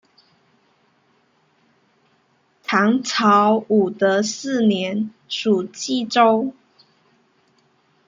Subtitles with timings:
[2.63, 6.53] 唐朝武德四年属济州。